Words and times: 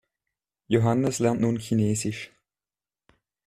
Johannes 0.67 1.19
lernt 1.19 1.41
nun 1.41 1.59
Chinesisch. 1.59 2.31